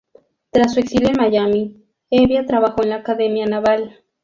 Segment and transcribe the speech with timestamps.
[0.49, 3.99] Tras su exilio en Miami, Hevia trabajó en la Academia Naval.